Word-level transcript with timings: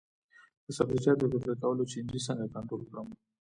د 0.65 0.67
سبزیجاتو 0.77 1.25
د 1.29 1.35
پرې 1.43 1.53
کولو 1.61 1.89
چینجي 1.91 2.19
څنګه 2.27 2.45
کنټرول 2.53 2.81
کړم؟ 2.89 3.07